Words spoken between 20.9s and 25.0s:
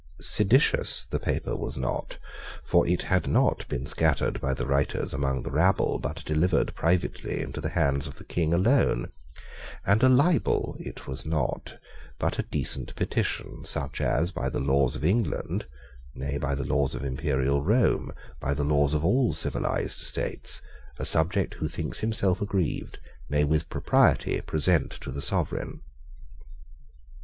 a subject who thinks himself aggrieved may with propriety present